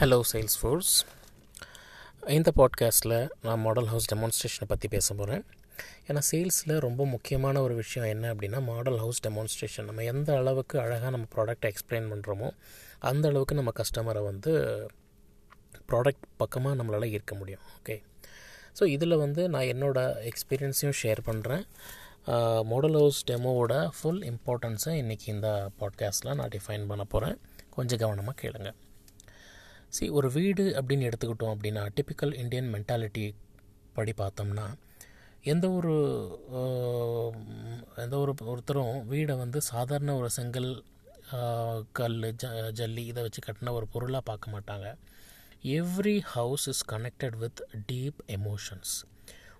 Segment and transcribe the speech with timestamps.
[0.00, 1.04] Hello sales force
[2.28, 5.44] இந்த பாட்காஸ்ட்டில் நான் மாடல் ஹவுஸ் டெமான்ஸ்ட்ரேஷனை பற்றி பேச போகிறேன்
[6.08, 11.10] ஏன்னா சேல்ஸில் ரொம்ப முக்கியமான ஒரு விஷயம் என்ன அப்படின்னா மாடல் ஹவுஸ் டெமான்ஸ்ட்ரேஷன் நம்ம எந்த அளவுக்கு அழகாக
[11.10, 12.50] நம்ம ப்ராடக்ட்டை எக்ஸ்பிளைன் பண்ணுறோமோ
[12.98, 14.52] அந்த அளவுக்கு நம்ம கஸ்டமரை வந்து
[15.88, 17.60] ப்ராடக்ட் பக்கமாக நம்மளால் ஈர்க்க முடியும்.
[17.82, 18.02] ஓகே
[18.80, 21.64] ஸோ இதில் வந்து நான் என்னோடய எக்ஸ்பீரியன்ஸையும் ஷேர் பண்ணுறேன்
[22.64, 27.38] மாடல் ஹவுஸ் டெமோவோட ஃபுல் இம்பார்ட்டன்ஸை இன்றைக்கி இந்த பாட்காஸ்ட்டில் நான் டிஃபைன் பண்ண போகிறேன்
[27.70, 28.88] கொஞ்சம் கவனமாக கேளுங்கள்
[29.96, 33.24] சி ஒரு வீடு அப்படின்னு எடுத்துக்கிட்டோம் அப்படின்னா டிப்பிக்கல் இந்தியன் மென்டாலிட்டி
[33.92, 34.66] படி பார்த்தோம்னா
[35.42, 35.94] எந்த ஒரு
[37.96, 40.70] எந்த ஒரு ஒருத்தரும் வீடை வந்து சாதாரண ஒரு செங்கல்
[41.92, 42.46] கல் ஜ
[42.78, 44.86] ஜல்லி இதை வச்சு கட்டின ஒரு பொருளாக பார்க்க மாட்டாங்க.
[45.78, 47.60] Every house is connected with
[47.92, 48.94] deep emotions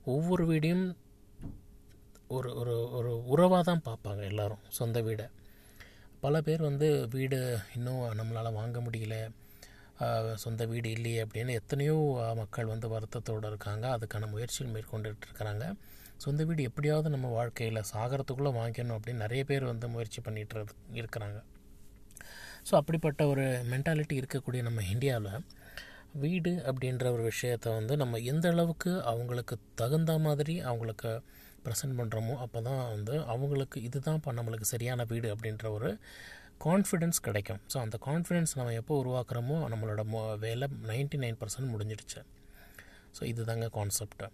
[0.05, 0.87] ஒவ்வொரு வீடையும்
[2.29, 5.27] ஒரு ஒரு ஒரு உறவாக தான் பார்ப்பாங்க எல்லோரும் சொந்த வீடை.
[6.21, 7.39] பல பேர் வந்து வீடு
[7.77, 9.17] இன்னும் நம்மளால் வாங்க முடியல
[10.43, 11.97] சொந்த வீடு இல்லையே அப்படின்னு எத்தனையோ
[12.41, 13.85] மக்கள் வந்து வருத்தத்தோடு இருக்காங்க.
[13.97, 15.65] அதுக்கான முயற்சிகள் மேற்கொண்டுட்டு இருக்கிறாங்க
[16.25, 20.65] சொந்த வீடு எப்படியாவது நம்ம வாழ்க்கையில் சாகிறதுக்குள்ளே வாங்கிக்கணும் அப்படின்னு நிறைய பேர் வந்து முயற்சி பண்ணிகிட்டு
[21.01, 21.39] இருக்கிறாங்க.
[22.69, 25.45] ஸோ அப்படிப்பட்ட ஒரு மென்டாலிட்டி இருக்கக்கூடிய நம்ம இந்தியாவில்
[26.25, 31.11] வீடு அப்படின்ற ஒரு விஷயத்தை வந்து நம்ம எந்த அளவுக்கு அவங்களுக்கு தகுந்த மாதிரி அவங்களுக்கு
[31.65, 35.91] ப்ரெசென்ட் பண்ணுறோமோ அப்போ தான் வந்து அவங்களுக்கு இதுதான் இப்போ நம்மளுக்கு சரியான வீடு அப்படின்ற ஒரு
[36.67, 37.61] கான்ஃபிடென்ஸ் கிடைக்கும்.
[37.73, 42.21] ஸோ அந்த கான்ஃபிடென்ஸ் நம்ம எப்போ உருவாக்குறோமோ நம்மளோட மோ வேலை நைன்ட்டி நைன் பர்சன்ட் முடிஞ்சிடுச்சு.
[43.17, 44.29] ஸோ இது தாங்க கான்செப்ட்டு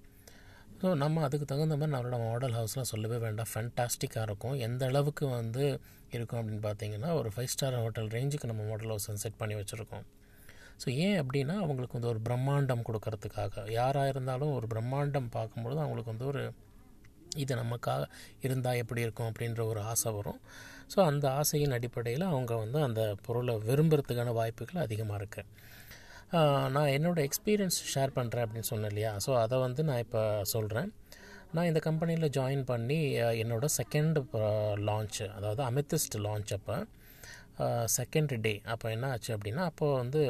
[0.80, 3.48] ஸோ நம்ம அதுக்கு தகுந்த மாதிரி நம்மளோட மாடல் ஹவுஸ்லாம் சொல்லவே வேண்டாம்.
[3.52, 4.56] ஃபேன்டாஸ்டிக்காக இருக்கும்.
[4.66, 5.64] எந்த அளவுக்கு வந்து
[6.16, 10.04] இருக்கும் அப்படின்னு பார்த்தீங்கன்னா ஒரு ஃபைவ் ஸ்டார் ஹோட்டல் ரேஞ்சுக்கு நம்ம மாடல் ஹவுஸ் செட் பண்ணி வச்சுருக்கோம்.
[10.82, 13.64] ஸோ ஏன் அப்படின்னா அவங்களுக்கு வந்து ஒரு பிரம்மாண்டம் கொடுக்கறதுக்காக.
[13.78, 16.42] யாராக இருந்தாலும் ஒரு பிரம்மாண்டம் பார்க்கும்பொழுது அவங்களுக்கு வந்து ஒரு
[17.42, 18.02] இது நமக்காக
[18.46, 20.40] இருந்தால் எப்படி இருக்கும் அப்படின்ற ஒரு ஆசை வரும்.
[20.92, 25.48] ஸோ அந்த ஆசையின் அடிப்படையில் அவங்க வந்து அந்த பொருளை விரும்புறதுக்கான வாய்ப்புகள் அதிகமாக இருக்குது
[26.74, 29.12] நான் என்னோடய எக்ஸ்பீரியன்ஸ் ஷேர் பண்ணுறேன் அப்படின்னு சொன்னேன் இல்லையா?
[29.24, 30.22] ஸோ அதை வந்து நான் இப்போ
[30.54, 30.88] சொல்கிறேன்
[31.54, 32.98] நான் இந்த கம்பெனியில் ஜாயின் பண்ணி
[33.42, 34.18] என்னோடய செகண்ட்
[34.88, 36.76] லான்ச்சு அதாவது அமெத்திஸ்ட் லான்ச் அப்போ
[37.98, 40.20] செகண்ட் டே அப்போ என்ன ஆச்சு அப்படின்னா அப்போது வந்து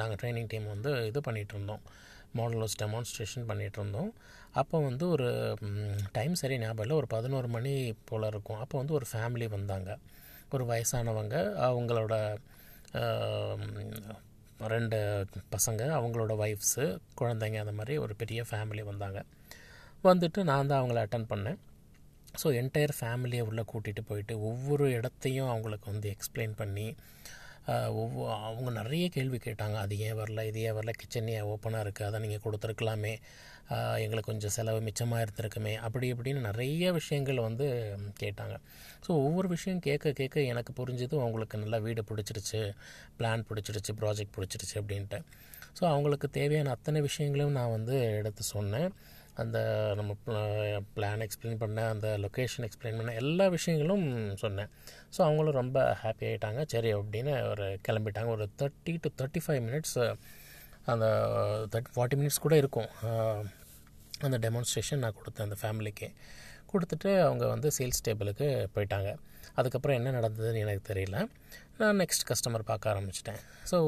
[0.00, 1.82] நாங்கள் ட்ரைனிங் டீம் வந்து இது பண்ணிகிட்டு இருந்தோம்.
[2.38, 4.10] மாடலோஸ் டெமான்ஸ்ட்ரேஷன் பண்ணிகிட்டு இருந்தோம்
[4.60, 5.28] அப்போ வந்து ஒரு
[6.16, 6.96] டைம் சரி ஞாபகம் இல்லை.
[7.00, 7.72] ஒரு பதினோரு மணி
[8.08, 8.60] போல் இருக்கும்.
[8.64, 9.90] அப்போ வந்து ஒரு ஃபேமிலி வந்தாங்க.
[10.54, 11.36] ஒரு வயசானவங்க
[11.68, 12.14] அவங்களோட
[14.74, 14.98] ரெண்டு
[15.54, 16.84] பசங்க அவங்களோட ஒய்ஃப்ஸு
[17.20, 19.20] குழந்தைங்க அந்த மாதிரி ஒரு பெரிய ஃபேமிலி வந்தாங்க.
[20.08, 21.58] வந்துட்டு நான் தான் அவங்கள அட்டன் பண்ணேன்.
[22.40, 26.86] ஸோ என்டையர் ஃபேமிலியை உள்ளே கூட்டிகிட்டு போயிட்டு ஒவ்வொரு இடத்தையும் அவங்களுக்கு வந்து எக்ஸ்பிளைன் பண்ணி
[28.00, 29.76] ஒவ்வொரு அவங்க நிறைய கேள்வி கேட்டாங்க.
[29.84, 33.14] அது ஏன் வரல இது ஏன் வரல கிச்சன் ஏன் ஓப்பனாக இருக்குது அதை நீங்கள் கொடுத்துருக்கலாமே.
[34.04, 37.66] எங்களுக்கு கொஞ்சம் செலவு மிச்சமாக இருந்திருக்குமே அப்படி இப்படின்னு நிறைய விஷயங்கள் வந்து
[38.22, 38.54] கேட்டாங்க.
[39.04, 42.62] ஸோ ஒவ்வொரு விஷயம் கேட்க கேட்க எனக்கு புரிஞ்சது அவங்களுக்கு நல்லா வீடு பிடிச்சிருச்சு
[43.18, 45.20] பிளான் பிடிச்சிருச்சு ப்ராஜெக்ட் பிடிச்சிருச்சு அப்படின்ட்டு.
[45.78, 48.90] ஸோ அவங்களுக்கு தேவையான அத்தனை விஷயங்களையும் நான் வந்து எடுத்து சொன்னேன்.
[49.42, 49.58] அந்த
[49.98, 50.16] நம்ம
[50.96, 54.06] பிளான் எக்ஸ்பிளைன் பண்ண அந்த லொக்கேஷன் எக்ஸ்பிளைன் பண்ண எல்லா விஷயங்களும்
[54.42, 54.70] சொன்னேன்.
[55.14, 58.30] ஸோ அவங்களும் ரொம்ப ஹாப்பி ஆகிட்டாங்க சரி அப்படின்னு ஒரு கிளம்பிட்டாங்க.
[58.36, 59.96] ஒரு thirty to thirty five minutes
[60.92, 61.06] அந்த
[61.72, 62.90] தேர்ட்டி ஃபார்ட்டி மினிட்ஸ் கூட இருக்கும்.
[64.26, 66.08] அந்த டெமான்ஸ்ட்ரேஷன் நான் கொடுத்தேன் அந்த ஃபேமிலிக்கு
[66.72, 69.10] கொடுத்துட்டு அவங்க வந்து சேல்ஸ் டேபிளுக்கு போயிட்டாங்க.
[69.60, 71.16] அதுக்கப்புறம் என்ன நடந்ததுன்னு எனக்கு தெரியல.
[71.78, 73.40] நான் நெக்ஸ்ட் கஸ்டமர் பார்க்க ஆரம்பிச்சிட்டேன்.
[73.70, 73.78] ஸோ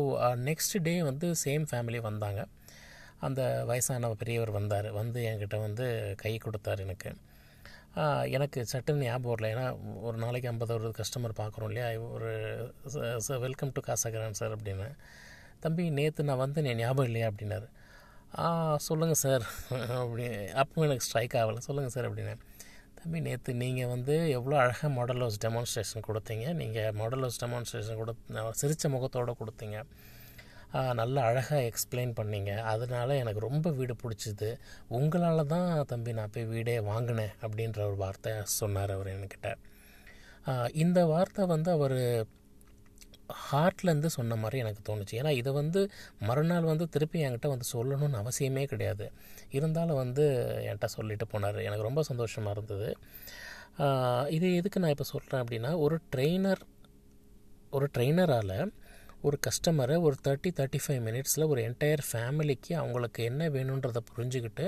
[0.48, 2.42] நெக்ஸ்ட் டே வந்து சேம் ஃபேமிலி வந்தாங்க.
[3.26, 4.88] அந்த வயசான பெரியவர் வந்தார்.
[5.00, 5.84] வந்து என்கிட்ட வந்து
[6.22, 7.10] கை கொடுத்தார் எனக்கு.
[8.36, 9.48] எனக்கு சட்டுன்னு ஞாபகம் வரல.
[9.54, 9.66] ஏன்னா
[10.06, 11.88] ஒரு நாளைக்கு ஐம்பது ஒரு கஸ்டமர் பார்க்குறோம் இல்லையா?
[12.16, 12.30] ஒரு
[13.44, 14.88] வெல்கம் டு காசகரான் சார் அப்படின்னு.
[15.64, 17.26] தம்பி நேற்று நான் வந்து என் ஞாபகம் இல்லையா?
[17.32, 17.68] அப்படின்னாரு.
[18.86, 19.44] சொல்லுங்கள் சார்
[20.02, 20.24] அப்படி
[20.62, 21.62] அப்பவும் எனக்கு ஸ்ட்ரைக் ஆகலை.
[21.68, 22.34] சொல்லுங்கள் சார் அப்படின்னு
[22.98, 26.46] தம்பி நேற்று நீங்கள் வந்து எவ்வளோ அழகாக மாடல் ஹவுஸ் டெமான்ஸ்ட்ரேஷன் கொடுத்தீங்க.
[26.60, 28.14] நீங்கள் மாடல் ஹவுஸ் டெமான்ஸ்ட்ரேஷன் கொடு
[28.60, 29.78] சிரித்த முகத்தோடு கொடுத்தீங்க.
[31.00, 32.52] நல்லா அழகாக எக்ஸ்பிளைன் பண்ணிங்க.
[32.72, 34.50] அதனால் எனக்கு ரொம்ப வீடு பிடிச்சிது.
[34.98, 39.50] உங்களால் தான் தம்பி நான் போய் வீடே வாங்கினேன் அப்படின்ற ஒரு வார்த்தை சொன்னார் அவர் என்கிட்ட.
[40.84, 41.96] இந்த வார்த்தை வந்து அவர்
[43.48, 45.14] ஹார்ட்லேருந்து சொன்ன மாதிரி எனக்கு தோணுச்சு.
[45.20, 45.80] ஏன்னா இதை வந்து
[46.28, 49.06] மறுநாள் வந்து திருப்பி என்கிட்ட வந்து சொல்லணும்னு அவசியமே கிடையாது.
[49.58, 50.24] இருந்தாலும் வந்து
[50.66, 51.58] என்கிட்ட சொல்லிட்டு போனார்.
[51.68, 52.90] எனக்கு ரொம்ப சந்தோஷமாக இருந்தது.
[54.36, 56.62] இது எதுக்கு நான் இப்போ சொல்கிறேன் அப்படின்னா ஒரு ட்ரெயினர்
[57.76, 58.56] ஒரு ட்ரெயினரால்
[59.22, 64.64] ஒரு கஸ்டமரை ஒரு தேர்ட்டி தேர்ட்டி ஃபைவ் மினிட்ஸில் ஒரு என்டையர் ஃபேமிலிக்கு அவங்களுக்கு என்ன வேணுன்றதை புரிஞ்சுக்கிட்டு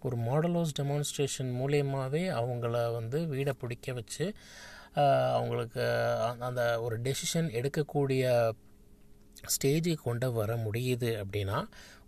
[0.00, 4.34] ஒரு மாடலோஸ் டெமான்ஸ்ட்ரேஷன் மூலியமாகவே அவங்கள வந்து வீடை பிடிக்க வச்சு
[5.32, 5.82] அவங்களுக்கு
[6.38, 8.24] அந்த ஒரு டெசிஷன் எடுக்கக்கூடிய
[9.46, 11.58] ஸ்டேஜுக்கு கொண்டு வர முடியுது அப்படின்னா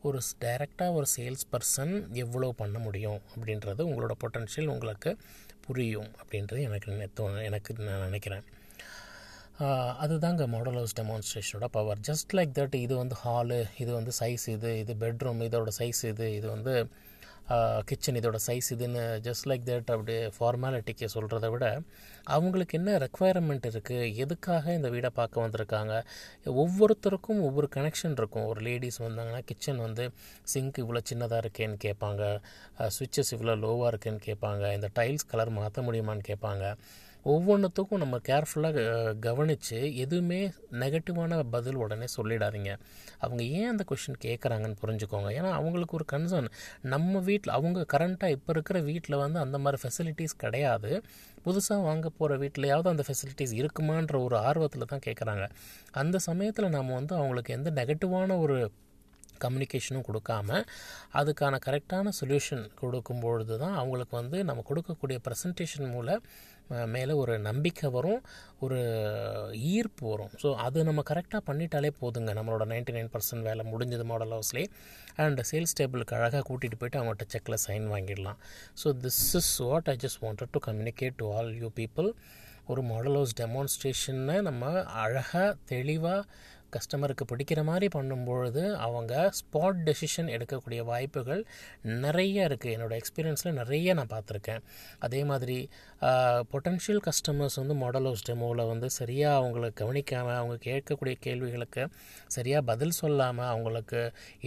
[0.02, 5.16] ஒரு டைரெக்டாக ஒரு சேல்ஸ் பர்சன் எவ்வளோ பண்ண முடியும் அப்படின்றது உங்களோட பொட்டன்ஷியல் உங்களுக்கு
[5.60, 6.98] புரியும் அப்படின்றது எனக்கு
[7.42, 8.44] எனக்கு நான் நினைக்கிறேன்.
[10.04, 14.70] அதுதாங்க மாடல் ஹவுஸ் டெமான்ஸ்ட்ரேஷனோட பவர் ஜஸ்ட் லைக் தட் இது வந்து ஹாலு இது வந்து சைஸ் இது
[14.82, 16.74] இது பெட்ரூம் இதோட சைஸ் இது இது வந்து
[17.88, 21.66] கிச்சன் இதோட சைஸ் இதுன்னு ஜஸ்ட் லைக் தட் அப்படி ஃபார்மாலிட்டிக்கு சொல்கிறத விட
[22.34, 25.94] அவங்களுக்கு என்ன ரெக்குவயர்மெண்ட் இருக்குது எதுக்காக இந்த வீடை பார்க்க வந்திருக்காங்க
[26.62, 28.48] ஒவ்வொருத்தருக்கும் ஒவ்வொரு கனெக்ஷன் இருக்கும்.
[28.52, 30.06] ஒரு லேடிஸ் வந்தாங்கன்னா கிச்சன் வந்து
[30.54, 32.22] சிங்க் இவ்வளோ சின்னதாக இருக்கேன்னு கேட்பாங்க
[32.96, 36.64] சுவிட்சஸ் இவ்வளோ லோவாக இருக்குன்னு கேட்பாங்க இந்த டைல்ஸ் கலர் மாற்ற முடியுமான்னு கேட்பாங்க.
[37.24, 42.70] ஒவ்வொன்றுத்துக்கும் நம்ம கேர்ஃபுல்லாக கவனித்து எதுவுமே நெகட்டிவான பதில் உடனே சொல்லிடாதீங்க.
[43.18, 45.28] அவங்க ஏன் அந்த கொஷின் கேட்குறாங்கன்னு புரிஞ்சுக்கோங்க.
[45.38, 46.48] ஏன்னா அவங்களுக்கு ஒரு கன்சர்ன்
[46.80, 51.02] நம்ம வீட்டில் அவங்க கரண்ட்டாக இப்போ இருக்கிற வீட்டில் வந்து அந்த மாதிரி ஃபெசிலிட்டிஸ் கிடையாது.
[51.44, 55.46] புதுசாக வாங்க போகிற வீட்லையாவது அந்த ஃபெசிலிட்டிஸ் இருக்குமான்ற ஒரு ஆர்வத்தில் தான் கேட்குறாங்க
[55.90, 58.72] அந்த சமயத்தில் நம்ம வந்து அவங்களுக்கு எந்த நெகட்டிவான ஒரு
[59.44, 60.62] கம்யூனிகேஷனும் கொடுக்காம
[61.20, 66.24] அதுக்கான கரெக்டான சொல்யூஷன் கொடுக்கும்பொழுது தான் அவங்களுக்கு வந்து நம்ம கொடுக்கக்கூடிய ப்ரெசன்டேஷன் மூலம்
[66.94, 68.20] மேலே ஒரு நம்பிக்கை வரும்
[68.64, 68.78] ஒரு
[69.72, 70.30] ஈர்ப்பு வரும்.
[70.42, 72.30] ஸோ அது நம்ம கரெக்டாக பண்ணிட்டாலே போதுங்க.
[72.38, 74.68] நம்மளோட நைன்டி நைன் பர்சன்ட் வேலை முடிஞ்சது மாடல் ஹவுஸ்லேயே
[75.24, 78.38] அண்ட் சேல்ஸ் டேபிளுக்கு அழகாக கூட்டிகிட்டு போயிட்டு அவங்கள்ட்ட செக்கில் சைன் வாங்கிடலாம்.
[78.82, 82.08] So this is what I just wanted to communicate to all you people
[82.72, 84.72] ஒரு மாடல் ஹவுஸ் டெமான்ஸ்ட்ரேஷனை நம்ம
[85.04, 86.22] அழகாக தெளிவாக
[86.76, 91.42] கஸ்டமருக்கு பிடிக்கிற மாதிரி பண்ணும்பொழுது அவங்க ஸ்பாட் டெசிஷன் எடுக்கக்கூடிய வாய்ப்புகள்
[92.04, 94.62] நிறைய இருக்குது என்னோடய எக்ஸ்பீரியன்ஸில் நிறைய நான் பார்த்துருக்கேன்.
[95.06, 95.58] அதே மாதிரி
[96.52, 101.82] பொட்டன்ஷியல் கஸ்டமர்ஸ் வந்து மாடல் ஹவுஸ் டெமோவில் வந்து சரியாக அவங்கள கவனிக்காமல் அவங்க கேட்கக்கூடிய கேள்விகளுக்கு
[102.36, 104.00] சரியாக பதில் சொல்லாமல் அவங்களுக்கு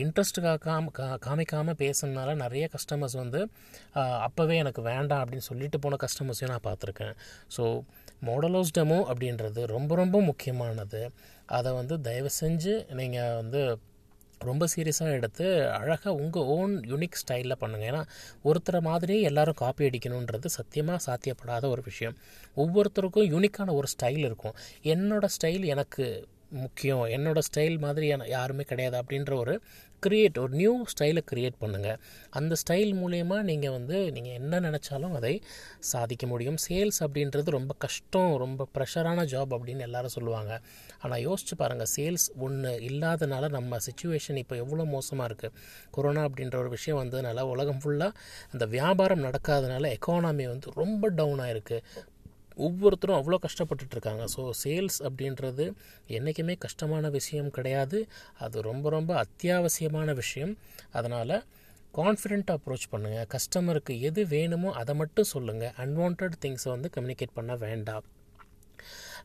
[0.04, 0.92] இன்ட்ரெஸ்ட் காக்காம
[1.27, 3.42] காமிக்காமல் பேசுனால நிறைய கஸ்டமர்ஸ் வந்து
[4.27, 7.16] அப்போவே எனக்கு வேண்டாம் அப்படின்னு சொல்லிட்டு போன கஸ்டமர்ஸையும் நான் பார்த்துருக்கேன்.
[7.56, 7.63] ஸோ
[8.27, 11.01] மாடல் ஹவுஸ் டெமோ அப்படின்றது ரொம்ப ரொம்ப முக்கியமானது.
[11.45, 13.77] அதை வந்து தயவு செஞ்சு நீங்கள் வந்து
[14.39, 18.03] ரொம்ப சீரியஸாக எடுத்து அழகாக உங்கள் ஓன் யூனிக் ஸ்டைலில் பண்ணுங்கள் ஏன்னா
[18.44, 22.18] ஒருத்தரை மாதிரி எல்லோரும் காப்பி அடிக்கணுன்றது சத்தியமாக சாத்தியப்படாத ஒரு விஷயம்.
[22.56, 24.56] ஒவ்வொருத்தருக்கும் யூனிக்கான ஒரு ஸ்டைல் இருக்கும்.
[24.83, 27.06] என்னோடய ஸ்டைல் எனக்கு முக்கியம்.
[27.06, 29.62] என்னோடய ஸ்டைல் மாதிரி யாருமே கிடையாது அப்படின்ற ஒரு
[30.05, 31.99] க்ரியேட் ஒரு நியூ ஸ்டைலை க்ரியேட் பண்ணுங்கள்
[32.39, 35.33] அந்த ஸ்டைல் மூலயமா நீங்கள் வந்து நீங்கள் என்ன நினச்சாலும் அதை
[35.91, 36.57] சாதிக்க முடியும்.
[36.67, 40.53] சேல்ஸ் அப்படின்றது ரொம்ப கஷ்டம் ரொம்ப ப்ரெஷரான ஜாப் அப்படின்னு எல்லாரும் சொல்லுவாங்க.
[41.03, 45.55] ஆனால் யோசிச்சு பாருங்கள் சேல்ஸ் ஒன்று இல்லாதனால நம்ம சுச்சுவேஷன் இப்போ எவ்வளோ மோசமாக இருக்குது
[45.95, 48.17] கொரோனா அப்படின்ற ஒரு விஷயம் வந்ததுனால உலகம் ஃபுல்லாக
[48.53, 51.79] அந்த வியாபாரம் நடக்காதனால எக்கானமி வந்து ரொம்ப டவுன் ஆகிருக்கு
[52.57, 55.65] ஒவ்வொருத்தரும் அவ்வளோ கஷ்டப்பட்டுட்டு இருக்காங்க ஸோ சேல்ஸ் அப்படின்றது
[56.07, 58.07] என்றைக்குமே கஷ்டமான விஷயம் கிடையாது.
[58.39, 60.57] அது ரொம்ப ரொம்ப அத்தியாவசியமான விஷயம்.
[60.91, 61.43] அதனால்
[61.93, 68.05] கான்ஃபிடென்ட்டாக அப்ரோச் பண்ணுங்கள் கஸ்டமருக்கு எது வேணுமோ அதை மட்டும் சொல்லுங்கள் அன்வான்ட் திங்ஸை வந்து கம்யூனிகேட் பண்ண வேண்டாம்.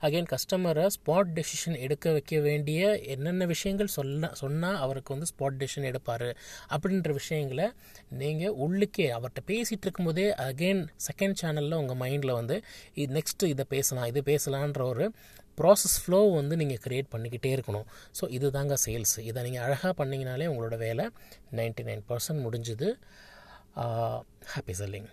[0.07, 2.81] அகைன் கஸ்டமரை ஸ்பாட் டெசிஷன் எடுக்க வைக்க வேண்டிய
[3.15, 6.29] என்னென்ன விஷயங்கள் சொல்ல சொன்னால் அவருக்கு வந்து ஸ்பாட் டெசிஷன் எடுப்பார்.
[6.75, 7.67] அப்படின்ற விஷயங்களை
[8.23, 12.59] நீங்கள் உள்ளுக்கே அவர்கிட்ட பேசிகிட்டு இருக்கும்போதே அகெயின் செகண்ட் சேனலில் உங்கள் மைண்டில் வந்து
[13.03, 15.07] இது நெக்ஸ்ட்டு இதை பேசலாம் இது பேசலான்ற ஒரு
[15.61, 17.87] ப்ராசஸ் ஃப்ளோ வந்து நீங்கள் க்ரியேட் பண்ணிக்கிட்டே இருக்கணும்.
[18.19, 21.07] ஸோ இது தாங்க சேல்ஸ் இதை நீங்கள் அழகாக பண்ணிங்கனாலே உங்களோட வேலை
[21.59, 22.89] நைன்டி நைன் பர்சன்ட் முடிஞ்சுது
[24.53, 25.11] ஹாப்பி செல்லிங்